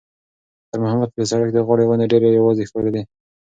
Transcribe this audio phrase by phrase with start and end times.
[0.67, 3.01] خیر محمد ته د سړک د غاړې ونې ډېرې یوازې ښکارېدې.